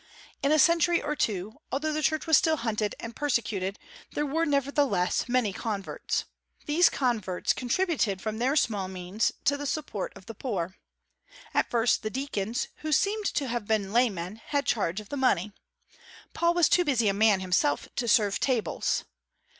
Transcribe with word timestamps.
In 0.41 0.51
a 0.51 0.57
century 0.57 0.99
or 0.99 1.15
two, 1.15 1.57
although 1.71 1.93
the 1.93 2.01
Church 2.01 2.25
was 2.25 2.35
still 2.35 2.55
hunted 2.57 2.95
and 2.99 3.15
persecuted, 3.15 3.77
there 4.13 4.25
were 4.25 4.47
nevertheless 4.47 5.29
many 5.29 5.53
converts. 5.53 6.25
These 6.65 6.89
converts 6.89 7.53
contributed 7.53 8.19
from 8.19 8.39
their 8.39 8.55
small 8.55 8.87
means 8.87 9.31
to 9.43 9.57
the 9.57 9.67
support 9.67 10.11
of 10.15 10.25
the 10.25 10.33
poor. 10.33 10.75
At 11.53 11.69
first 11.69 12.01
the 12.01 12.09
deacons, 12.09 12.67
who 12.77 12.91
seem 12.91 13.23
to 13.25 13.47
have 13.47 13.67
been 13.67 13.93
laymen, 13.93 14.37
had 14.47 14.65
charge 14.65 14.99
of 14.99 15.09
this 15.09 15.19
money. 15.19 15.51
Paul 16.33 16.55
was 16.55 16.67
too 16.67 16.83
busy 16.83 17.07
a 17.07 17.13
man 17.13 17.39
himself 17.39 17.87
to 17.97 18.07
serve 18.07 18.39
tables. 18.39 19.03